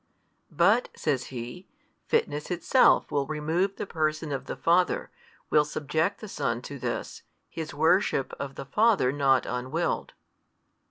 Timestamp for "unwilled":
9.45-10.13